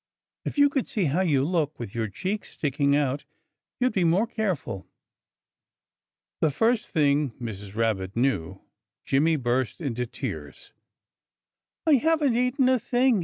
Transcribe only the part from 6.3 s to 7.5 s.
The first thing